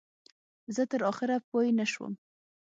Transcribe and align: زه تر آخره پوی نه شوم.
زه 0.75 0.83
تر 0.91 1.01
آخره 1.11 1.35
پوی 1.47 1.69
نه 1.79 1.85
شوم. 1.91 2.13